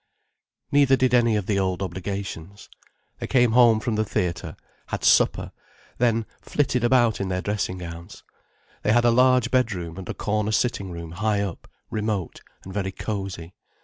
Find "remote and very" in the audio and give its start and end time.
11.91-12.91